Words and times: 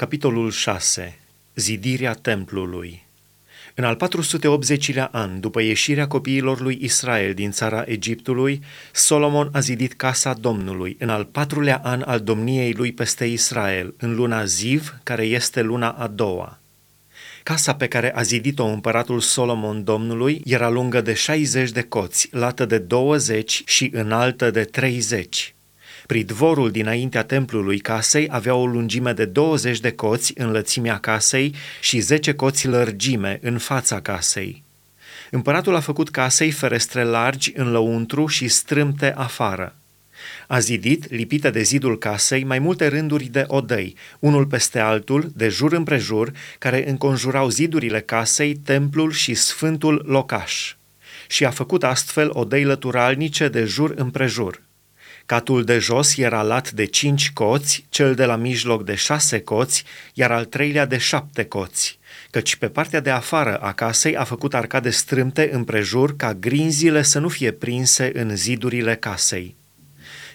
Capitolul 0.00 0.50
6. 0.50 1.18
Zidirea 1.54 2.12
templului 2.12 3.06
În 3.74 3.84
al 3.84 3.96
480-lea 3.96 5.10
an, 5.10 5.40
după 5.40 5.60
ieșirea 5.60 6.06
copiilor 6.06 6.60
lui 6.60 6.78
Israel 6.80 7.34
din 7.34 7.50
țara 7.50 7.84
Egiptului, 7.86 8.62
Solomon 8.92 9.48
a 9.52 9.60
zidit 9.60 9.92
casa 9.92 10.32
Domnului 10.34 10.96
în 10.98 11.08
al 11.08 11.24
patrulea 11.24 11.80
an 11.84 12.02
al 12.06 12.20
domniei 12.20 12.72
lui 12.72 12.92
peste 12.92 13.24
Israel, 13.24 13.94
în 13.98 14.14
luna 14.14 14.44
Ziv, 14.44 14.98
care 15.02 15.24
este 15.24 15.62
luna 15.62 15.90
a 15.90 16.06
doua. 16.06 16.60
Casa 17.42 17.74
pe 17.74 17.86
care 17.86 18.14
a 18.14 18.22
zidit-o 18.22 18.64
împăratul 18.64 19.20
Solomon 19.20 19.84
Domnului 19.84 20.42
era 20.44 20.68
lungă 20.68 21.00
de 21.00 21.14
60 21.14 21.70
de 21.70 21.82
coți, 21.82 22.28
lată 22.30 22.64
de 22.64 22.78
20 22.78 23.62
și 23.66 23.90
înaltă 23.92 24.50
de 24.50 24.64
30. 24.64 25.54
Pridvorul 26.10 26.70
dinaintea 26.70 27.22
templului 27.22 27.78
casei 27.78 28.26
avea 28.30 28.54
o 28.54 28.66
lungime 28.66 29.12
de 29.12 29.24
20 29.24 29.80
de 29.80 29.90
coți 29.90 30.32
în 30.36 30.50
lățimea 30.50 30.98
casei 30.98 31.54
și 31.80 32.00
10 32.00 32.34
coți 32.34 32.68
lărgime 32.68 33.38
în 33.42 33.58
fața 33.58 34.00
casei. 34.00 34.62
Împăratul 35.30 35.74
a 35.74 35.80
făcut 35.80 36.10
casei 36.10 36.50
ferestre 36.50 37.02
largi 37.02 37.52
în 37.56 37.70
lăuntru 37.70 38.26
și 38.26 38.48
strâmte 38.48 39.12
afară. 39.16 39.76
A 40.46 40.58
zidit, 40.58 41.10
lipite 41.10 41.50
de 41.50 41.62
zidul 41.62 41.98
casei, 41.98 42.44
mai 42.44 42.58
multe 42.58 42.86
rânduri 42.86 43.24
de 43.24 43.44
odăi, 43.46 43.96
unul 44.18 44.46
peste 44.46 44.78
altul, 44.78 45.32
de 45.36 45.48
jur 45.48 45.72
împrejur, 45.72 46.32
care 46.58 46.88
înconjurau 46.88 47.48
zidurile 47.48 48.00
casei, 48.00 48.54
templul 48.54 49.12
și 49.12 49.34
sfântul 49.34 50.04
locaș. 50.06 50.74
Și 51.28 51.44
a 51.44 51.50
făcut 51.50 51.84
astfel 51.84 52.30
odăi 52.32 52.64
lăturalnice 52.64 53.48
de 53.48 53.64
jur 53.64 53.92
împrejur. 53.96 54.68
Catul 55.30 55.64
de 55.64 55.78
jos 55.78 56.16
era 56.16 56.42
lat 56.42 56.70
de 56.70 56.84
cinci 56.84 57.30
coți, 57.32 57.84
cel 57.88 58.14
de 58.14 58.24
la 58.24 58.36
mijloc 58.36 58.84
de 58.84 58.94
șase 58.94 59.40
coți, 59.40 59.84
iar 60.14 60.30
al 60.32 60.44
treilea 60.44 60.86
de 60.86 60.98
șapte 60.98 61.44
coți, 61.44 61.98
căci 62.30 62.56
pe 62.56 62.68
partea 62.68 63.00
de 63.00 63.10
afară 63.10 63.56
a 63.56 63.72
casei 63.72 64.16
a 64.16 64.24
făcut 64.24 64.54
arcade 64.54 64.90
strâmte 64.90 65.50
împrejur 65.52 66.16
ca 66.16 66.34
grinzile 66.34 67.02
să 67.02 67.18
nu 67.18 67.28
fie 67.28 67.50
prinse 67.50 68.10
în 68.14 68.36
zidurile 68.36 68.96
casei. 68.96 69.56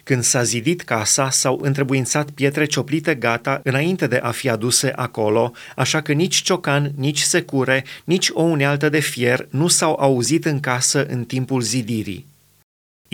Când 0.03 0.23
s-a 0.23 0.44
zidit 0.44 0.81
casa, 0.81 1.30
s-au 1.30 1.59
întrebuințat 1.62 2.30
pietre 2.30 2.66
cioplite 2.66 3.16
gata 3.16 3.59
înainte 3.64 4.08
de 4.08 4.17
a 4.17 4.31
fi 4.31 4.50
aduse 4.50 4.91
acolo, 4.95 5.52
așa 5.75 6.02
că 6.02 6.12
nici 6.12 6.41
ciocan, 6.41 6.91
nici 6.95 7.19
secure, 7.19 7.86
nici 8.03 8.30
o 8.34 8.41
unealtă 8.41 8.89
de 8.89 9.00
fier 9.00 9.47
nu 9.50 9.67
s-au 9.67 9.95
auzit 10.00 10.45
în 10.45 10.59
casă 10.59 11.06
în 11.06 11.23
timpul 11.23 11.62
zidirii. 11.62 12.34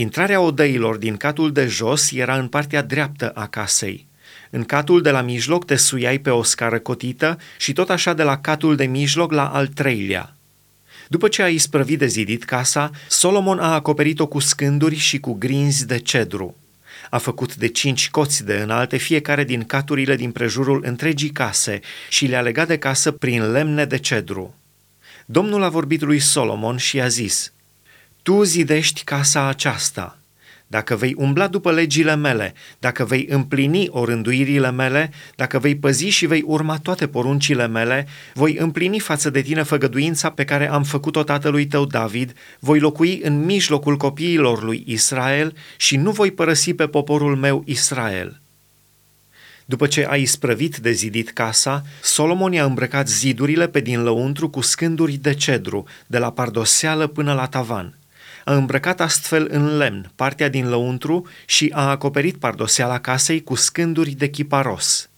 Intrarea 0.01 0.39
odăilor 0.39 0.97
din 0.97 1.17
catul 1.17 1.51
de 1.51 1.65
jos 1.65 2.11
era 2.11 2.37
în 2.37 2.47
partea 2.47 2.81
dreaptă 2.81 3.29
a 3.29 3.47
casei. 3.47 4.05
În 4.49 4.63
catul 4.63 5.01
de 5.01 5.11
la 5.11 5.21
mijloc 5.21 5.65
te 5.65 5.75
suiai 5.75 6.19
pe 6.19 6.29
o 6.29 6.43
scară 6.43 6.79
cotită 6.79 7.37
și 7.57 7.73
tot 7.73 7.89
așa 7.89 8.13
de 8.13 8.23
la 8.23 8.37
catul 8.37 8.75
de 8.75 8.85
mijloc 8.85 9.31
la 9.31 9.47
al 9.47 9.67
treilea. 9.67 10.35
După 11.07 11.27
ce 11.27 11.41
a 11.41 11.47
isprăvit 11.47 11.99
de 11.99 12.05
zidit 12.05 12.43
casa, 12.43 12.91
Solomon 13.07 13.59
a 13.59 13.73
acoperit-o 13.73 14.27
cu 14.27 14.39
scânduri 14.39 14.95
și 14.95 15.19
cu 15.19 15.33
grinzi 15.33 15.85
de 15.85 15.97
cedru. 15.97 16.55
A 17.09 17.17
făcut 17.17 17.55
de 17.55 17.67
cinci 17.67 18.09
coți 18.09 18.45
de 18.45 18.53
înalte 18.53 18.97
fiecare 18.97 19.43
din 19.43 19.63
caturile 19.63 20.15
din 20.15 20.31
prejurul 20.31 20.83
întregii 20.85 21.29
case 21.29 21.79
și 22.09 22.25
le-a 22.25 22.41
legat 22.41 22.67
de 22.67 22.77
casă 22.77 23.11
prin 23.11 23.51
lemne 23.51 23.85
de 23.85 23.97
cedru. 23.97 24.55
Domnul 25.25 25.63
a 25.63 25.69
vorbit 25.69 26.01
lui 26.01 26.19
Solomon 26.19 26.77
și 26.77 27.01
a 27.01 27.07
zis– 27.07 27.51
tu 28.21 28.43
zidești 28.43 29.03
casa 29.03 29.47
aceasta. 29.47 30.15
Dacă 30.71 30.95
vei 30.95 31.13
umbla 31.17 31.47
după 31.47 31.71
legile 31.71 32.15
mele, 32.15 32.53
dacă 32.79 33.05
vei 33.05 33.25
împlini 33.29 33.87
orânduirile 33.89 34.71
mele, 34.71 35.11
dacă 35.35 35.59
vei 35.59 35.75
păzi 35.75 36.07
și 36.07 36.25
vei 36.25 36.43
urma 36.45 36.77
toate 36.77 37.07
poruncile 37.07 37.67
mele, 37.67 38.07
voi 38.33 38.55
împlini 38.55 38.99
față 38.99 39.29
de 39.29 39.41
tine 39.41 39.63
făgăduința 39.63 40.29
pe 40.29 40.45
care 40.45 40.69
am 40.69 40.83
făcut-o 40.83 41.23
tatălui 41.23 41.65
tău 41.65 41.85
David, 41.85 42.33
voi 42.59 42.79
locui 42.79 43.19
în 43.23 43.45
mijlocul 43.45 43.97
copiilor 43.97 44.63
lui 44.63 44.83
Israel 44.87 45.55
și 45.77 45.97
nu 45.97 46.11
voi 46.11 46.31
părăsi 46.31 46.73
pe 46.73 46.87
poporul 46.87 47.35
meu 47.35 47.63
Israel. 47.65 48.41
După 49.65 49.87
ce 49.87 50.07
a 50.09 50.15
isprăvit 50.15 50.77
de 50.77 50.91
zidit 50.91 51.29
casa, 51.29 51.83
Solomon 52.01 52.53
i-a 52.53 52.65
îmbrăcat 52.65 53.07
zidurile 53.07 53.67
pe 53.67 53.79
din 53.79 54.03
lăuntru 54.03 54.49
cu 54.49 54.61
scânduri 54.61 55.13
de 55.13 55.33
cedru, 55.33 55.85
de 56.07 56.17
la 56.17 56.31
pardoseală 56.31 57.07
până 57.07 57.33
la 57.33 57.47
tavan– 57.47 57.95
a 58.45 58.53
îmbrăcat 58.53 59.01
astfel 59.01 59.47
în 59.51 59.77
lemn 59.77 60.11
partea 60.15 60.49
din 60.49 60.69
lăuntru 60.69 61.27
și 61.45 61.71
a 61.73 61.89
acoperit 61.89 62.35
pardoseala 62.35 62.99
casei 62.99 63.43
cu 63.43 63.55
scânduri 63.55 64.11
de 64.11 64.29
chiparos. 64.29 65.09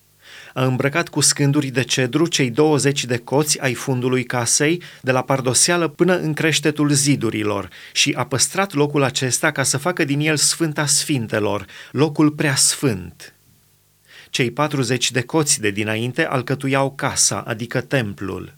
A 0.53 0.65
îmbrăcat 0.65 1.09
cu 1.09 1.21
scânduri 1.21 1.67
de 1.67 1.83
cedru 1.83 2.27
cei 2.27 2.49
20 2.49 3.05
de 3.05 3.17
coți 3.17 3.59
ai 3.59 3.73
fundului 3.73 4.23
casei, 4.23 4.81
de 5.01 5.11
la 5.11 5.21
pardoseală 5.21 5.87
până 5.87 6.17
în 6.19 6.33
creștetul 6.33 6.89
zidurilor, 6.89 7.69
și 7.91 8.13
a 8.17 8.25
păstrat 8.25 8.73
locul 8.73 9.03
acesta 9.03 9.51
ca 9.51 9.63
să 9.63 9.77
facă 9.77 10.03
din 10.03 10.19
el 10.19 10.35
Sfânta 10.35 10.85
Sfintelor, 10.85 11.65
locul 11.91 12.31
prea 12.31 12.55
sfânt. 12.55 13.33
Cei 14.29 14.51
40 14.51 15.11
de 15.11 15.21
coți 15.21 15.61
de 15.61 15.69
dinainte 15.69 16.25
alcătuiau 16.25 16.91
casa, 16.91 17.43
adică 17.47 17.81
templul. 17.81 18.53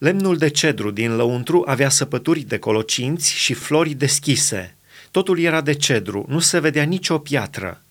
Lemnul 0.00 0.36
de 0.36 0.48
cedru 0.48 0.90
din 0.90 1.16
lăuntru 1.16 1.62
avea 1.66 1.88
săpături 1.88 2.40
de 2.40 2.58
colocinți 2.58 3.32
și 3.32 3.54
flori 3.54 3.94
deschise. 3.94 4.76
Totul 5.10 5.38
era 5.38 5.60
de 5.60 5.72
cedru, 5.72 6.24
nu 6.28 6.38
se 6.38 6.58
vedea 6.58 6.82
nicio 6.82 7.18
piatră. 7.18 7.82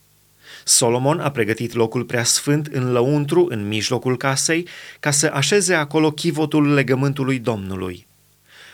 Solomon 0.63 1.19
a 1.19 1.31
pregătit 1.31 1.73
locul 1.73 2.03
prea 2.03 2.23
sfânt 2.23 2.67
în 2.67 2.91
lăuntru, 2.91 3.45
în 3.49 3.67
mijlocul 3.67 4.17
casei, 4.17 4.67
ca 4.99 5.11
să 5.11 5.31
așeze 5.33 5.73
acolo 5.73 6.11
chivotul 6.11 6.73
legământului 6.73 7.39
Domnului. 7.39 8.07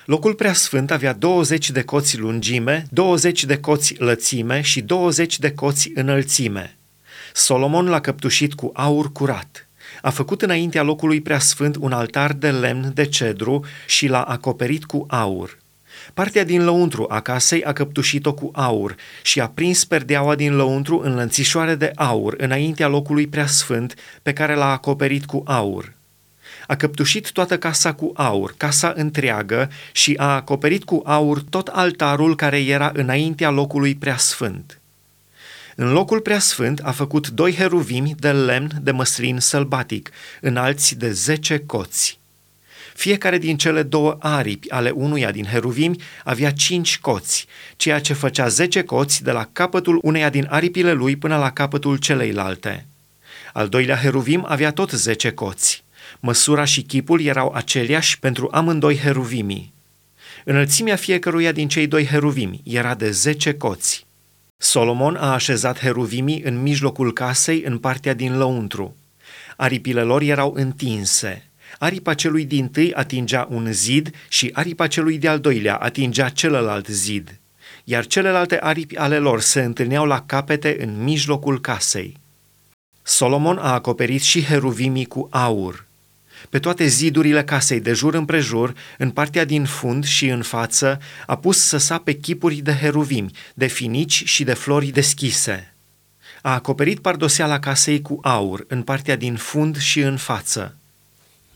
Locul 0.06 0.34
prea 0.34 0.54
sfânt 0.54 0.92
avea 0.92 1.14
20 1.14 1.72
de 1.72 1.84
coți 1.84 2.18
lungime, 2.18 2.86
20 2.90 3.44
de 3.44 3.58
coți 3.58 3.96
lățime 3.98 4.62
și 4.62 4.82
20 4.82 5.40
de 5.40 5.52
coți 5.52 5.92
înălțime. 5.94 6.78
Solomon 7.34 7.86
l-a 7.86 8.02
căptușit 8.02 8.54
cu 8.54 8.72
aur 8.74 9.12
curat 9.12 9.65
a 10.02 10.10
făcut 10.10 10.42
înaintea 10.42 10.84
locului 10.84 11.22
preasfânt 11.22 11.76
un 11.80 11.92
altar 11.92 12.34
de 12.34 12.52
lemn 12.52 12.92
de 12.94 13.06
cedru 13.06 13.66
și 13.88 14.08
l-a 14.08 14.22
acoperit 14.22 14.86
cu 14.86 15.06
aur. 15.10 15.58
Partea 16.14 16.44
din 16.44 16.64
lăuntru 16.64 17.06
a 17.10 17.20
casei 17.20 17.64
a 17.64 17.74
căptușit-o 17.74 18.34
cu 18.34 18.50
aur 18.54 18.96
și 19.22 19.42
a 19.42 19.48
prins 19.48 19.86
perdeaua 19.86 20.36
din 20.36 20.56
lăuntru 20.56 21.02
în 21.04 21.16
lănțișoare 21.16 21.76
de 21.76 21.92
aur 21.96 22.34
înaintea 22.38 22.88
locului 22.88 23.28
preasfânt 23.28 23.96
pe 24.22 24.34
care 24.34 24.56
l-a 24.56 24.72
acoperit 24.72 25.26
cu 25.26 25.44
aur. 25.46 25.94
A 26.68 26.76
căptușit 26.76 27.32
toată 27.32 27.58
casa 27.58 27.94
cu 27.94 28.12
aur, 28.16 28.54
casa 28.58 28.94
întreagă, 28.96 29.70
și 29.92 30.14
a 30.18 30.36
acoperit 30.36 30.84
cu 30.84 31.02
aur 31.06 31.42
tot 31.50 31.68
altarul 31.68 32.36
care 32.36 32.60
era 32.60 32.92
înaintea 32.94 33.50
locului 33.50 33.96
preasfânt. 33.96 34.80
În 35.78 35.92
locul 35.92 36.20
preasfânt 36.20 36.80
a 36.84 36.92
făcut 36.92 37.30
doi 37.30 37.54
heruvimi 37.54 38.16
de 38.20 38.32
lemn 38.32 38.72
de 38.82 38.92
măslin 38.92 39.40
sălbatic, 39.40 40.12
înalți 40.42 40.98
de 40.98 41.12
zece 41.12 41.64
coți. 41.66 42.20
Fiecare 42.94 43.38
din 43.38 43.58
cele 43.58 43.84
două 43.84 44.18
aripi 44.20 44.70
ale 44.70 44.90
unuia 44.90 45.32
din 45.32 45.46
heruvimi 45.46 46.02
avea 46.24 46.52
cinci 46.52 47.00
coți, 47.00 47.48
ceea 47.76 48.00
ce 48.00 48.14
făcea 48.14 48.48
zece 48.48 48.84
coți 48.84 49.24
de 49.24 49.32
la 49.32 49.50
capătul 49.52 50.00
uneia 50.02 50.30
din 50.30 50.48
aripile 50.50 50.92
lui 50.92 51.16
până 51.16 51.38
la 51.38 51.52
capătul 51.52 51.98
celeilalte. 51.98 52.86
Al 53.54 53.68
doilea 53.68 53.96
heruvim 53.96 54.46
avea 54.48 54.72
tot 54.72 54.92
zece 54.92 55.32
coți. 55.32 55.84
Măsura 56.20 56.66
și 56.66 56.82
chipul 56.82 57.22
erau 57.22 57.52
aceleași 57.56 58.20
pentru 58.20 58.50
amândoi 58.52 58.98
heruvimii. 58.98 59.74
Înălțimea 60.44 60.96
fiecăruia 60.96 61.52
din 61.52 61.68
cei 61.68 61.88
doi 61.88 62.06
heruvimi 62.06 62.62
era 62.64 62.96
de 62.96 63.12
zece 63.12 63.54
coți. 63.54 64.05
Solomon 64.66 65.16
a 65.16 65.34
așezat 65.34 65.80
heruvimii 65.80 66.42
în 66.42 66.62
mijlocul 66.62 67.14
casei 67.14 67.62
în 67.66 67.78
partea 67.78 68.14
din 68.14 68.38
lăuntru. 68.38 68.96
Aripile 69.58 70.02
lor 70.02 70.22
erau 70.22 70.54
întinse. 70.56 71.50
Aripa 71.80 72.14
celui 72.14 72.46
din 72.46 72.68
tâi 72.68 72.94
atingea 72.94 73.48
un 73.50 73.72
zid 73.72 74.16
și 74.28 74.50
aripa 74.54 74.88
celui 74.88 75.18
de-al 75.18 75.40
doilea 75.40 75.76
atingea 75.76 76.30
celălalt 76.30 76.88
zid, 76.88 77.40
iar 77.84 78.06
celelalte 78.06 78.60
aripi 78.60 78.98
ale 78.98 79.18
lor 79.18 79.42
se 79.42 79.62
întâlneau 79.62 80.06
la 80.06 80.22
capete 80.22 80.78
în 80.80 81.04
mijlocul 81.04 81.62
casei. 81.62 82.18
Solomon 83.02 83.58
a 83.58 83.74
acoperit 83.74 84.22
și 84.22 84.44
heruvimii 84.44 85.06
cu 85.06 85.28
aur. 85.32 85.85
Pe 86.50 86.60
toate 86.60 86.88
zidurile 86.88 87.44
casei 87.44 87.80
de 87.80 87.94
jur 87.94 88.14
împrejur, 88.14 88.74
în 88.98 89.10
partea 89.10 89.46
din 89.46 89.66
fund 89.66 90.06
și 90.06 90.28
în 90.28 90.42
față, 90.42 91.00
a 91.26 91.38
pus 91.38 91.66
să 91.66 91.78
sape 91.78 92.14
chipuri 92.14 92.56
de 92.56 92.72
heruvimi, 92.72 93.32
de 93.54 93.66
finici 93.66 94.24
și 94.26 94.44
de 94.44 94.54
flori 94.54 94.88
deschise. 94.88 95.74
A 96.42 96.54
acoperit 96.54 97.00
pardoseala 97.00 97.60
casei 97.60 98.02
cu 98.02 98.20
aur, 98.22 98.66
în 98.68 98.82
partea 98.82 99.16
din 99.16 99.36
fund 99.36 99.78
și 99.78 100.00
în 100.00 100.18
față. 100.18 100.76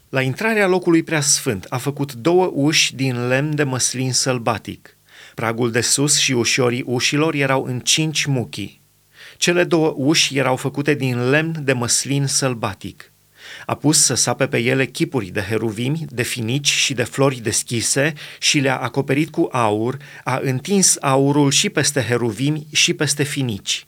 La 0.09 0.21
intrarea 0.21 0.67
locului 0.67 1.03
prea 1.03 1.21
sfânt 1.21 1.65
a 1.69 1.77
făcut 1.77 2.13
două 2.13 2.51
uși 2.53 2.95
din 2.95 3.27
lemn 3.27 3.55
de 3.55 3.63
măslin 3.63 4.13
sălbatic. 4.13 4.97
Pragul 5.35 5.71
de 5.71 5.81
sus 5.81 6.17
și 6.17 6.31
ușorii 6.31 6.83
ușilor 6.85 7.33
erau 7.33 7.63
în 7.63 7.79
cinci 7.79 8.25
muchii. 8.25 8.81
Cele 9.37 9.63
două 9.63 9.93
uși 9.97 10.37
erau 10.37 10.55
făcute 10.55 10.93
din 10.93 11.29
lemn 11.29 11.63
de 11.63 11.73
măslin 11.73 12.27
sălbatic. 12.27 13.11
A 13.65 13.75
pus 13.75 14.03
să 14.03 14.13
sape 14.13 14.47
pe 14.47 14.57
ele 14.57 14.85
chipuri 14.85 15.25
de 15.25 15.41
heruvimi, 15.41 16.05
de 16.09 16.23
finici 16.23 16.69
și 16.69 16.93
de 16.93 17.03
flori 17.03 17.39
deschise 17.39 18.13
și 18.39 18.59
le-a 18.59 18.77
acoperit 18.77 19.29
cu 19.29 19.49
aur, 19.51 19.97
a 20.23 20.39
întins 20.43 20.97
aurul 21.01 21.51
și 21.51 21.69
peste 21.69 22.01
heruvimi 22.01 22.67
și 22.71 22.93
peste 22.93 23.23
finici. 23.23 23.87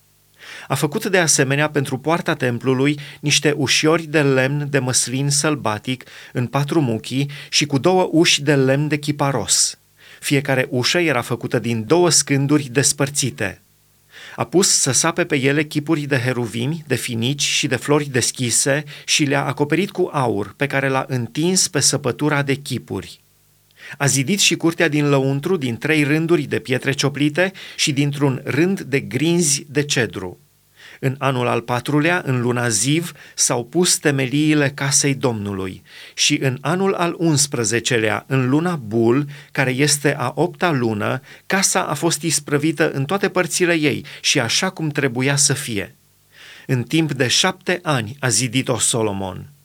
A 0.68 0.76
făcut 0.76 1.06
de 1.06 1.18
asemenea 1.18 1.70
pentru 1.70 1.98
poarta 1.98 2.34
templului 2.34 3.00
niște 3.20 3.54
ușiori 3.58 4.04
de 4.04 4.22
lemn 4.22 4.70
de 4.70 4.80
măslin 4.80 5.30
sălbatic 5.30 6.04
în 6.34 6.48
patru 6.48 6.82
muchii 6.82 7.30
și 7.50 7.66
cu 7.66 7.78
două 7.78 8.10
uși 8.12 8.42
de 8.42 8.56
lemn 8.56 8.88
de 8.88 8.98
chiparos. 8.98 9.80
Fiecare 10.20 10.68
ușă 10.70 10.98
era 10.98 11.22
făcută 11.22 11.60
din 11.60 11.86
două 11.86 12.10
scânduri 12.10 12.70
despărțite. 12.72 13.61
A 14.36 14.44
pus 14.44 14.68
să 14.68 14.92
sape 14.92 15.26
pe 15.26 15.36
ele 15.36 15.64
chipuri 15.64 16.02
de 16.02 16.18
heruvimi, 16.18 16.84
de 16.88 16.96
finici 16.96 17.42
și 17.42 17.68
de 17.68 17.76
flori 17.76 18.10
deschise 18.10 18.84
și 19.06 19.24
le-a 19.24 19.46
acoperit 19.46 19.92
cu 19.92 20.10
aur, 20.14 20.54
pe 20.58 20.68
care 20.68 20.88
l-a 20.88 21.06
întins 21.08 21.68
pe 21.68 21.80
săpătura 21.80 22.42
de 22.42 22.54
chipuri. 22.54 23.20
A 23.98 24.06
zidit 24.06 24.40
și 24.40 24.56
curtea 24.56 24.88
din 24.88 25.10
lăuntru 25.10 25.58
din 25.58 25.78
trei 25.78 26.04
rânduri 26.04 26.44
de 26.44 26.60
pietre 26.60 26.92
cioplite 26.92 27.52
și 27.76 27.92
dintr-un 27.92 28.42
rând 28.44 28.82
de 28.82 29.00
grinzi 29.00 29.66
de 29.70 29.84
cedru. 29.84 30.40
În 31.04 31.16
anul 31.18 31.48
al 31.48 31.62
patrulea, 31.62 32.22
în 32.26 32.42
luna 32.42 32.70
Ziv, 32.70 33.12
s-au 33.36 33.66
pus 33.66 33.98
temeliile 33.98 34.70
casei 34.70 35.16
Domnului 35.16 35.84
și 36.14 36.38
în 36.42 36.58
anul 36.62 36.94
al 36.94 37.16
unsprezecelea, 37.18 38.24
în 38.28 38.50
luna 38.50 38.76
Bul, 38.76 39.26
care 39.52 39.72
este 39.72 40.16
a 40.16 40.32
opta 40.36 40.72
lună, 40.72 41.22
casa 41.46 41.82
a 41.84 41.94
fost 41.94 42.22
isprăvită 42.22 42.92
în 42.92 43.06
toate 43.06 43.30
părțile 43.30 43.74
ei 43.74 44.06
și 44.22 44.40
așa 44.40 44.70
cum 44.70 44.90
trebuia 44.90 45.36
să 45.36 45.54
fie. 45.54 45.96
În 46.68 46.84
timp 46.84 47.12
de 47.12 47.28
șapte 47.28 47.80
ani 47.84 48.16
a 48.20 48.30
zidit-o 48.30 48.78
Solomon– 48.78 49.50